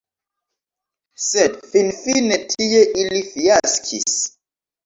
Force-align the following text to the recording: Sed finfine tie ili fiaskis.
Sed 1.25 1.59
finfine 1.73 2.39
tie 2.55 2.81
ili 3.03 3.23
fiaskis. 3.29 4.21